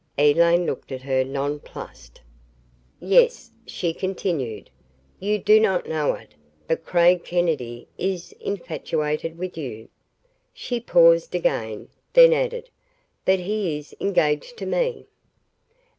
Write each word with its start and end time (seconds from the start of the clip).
Elaine 0.17 0.65
looked 0.65 0.91
at 0.91 1.03
her 1.03 1.23
non 1.23 1.59
plussed. 1.59 2.21
"Yes," 2.99 3.51
she 3.67 3.93
continued, 3.93 4.71
"you 5.19 5.37
do 5.37 5.59
not 5.59 5.87
know 5.87 6.13
it, 6.15 6.33
but 6.67 6.83
Craig 6.83 7.23
Kennedy 7.23 7.87
is 7.99 8.31
infatuated 8.39 9.37
with 9.37 9.59
you." 9.59 9.89
She 10.55 10.79
paused 10.79 11.35
again, 11.35 11.87
then 12.13 12.33
added, 12.33 12.71
"But 13.25 13.41
he 13.41 13.77
is 13.77 13.95
engaged 14.01 14.57
to 14.57 14.65
me." 14.65 15.05